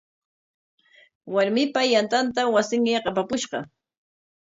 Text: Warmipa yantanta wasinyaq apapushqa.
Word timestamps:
Warmipa 1.35 1.81
yantanta 1.93 2.41
wasinyaq 2.53 3.05
apapushqa. 3.09 3.57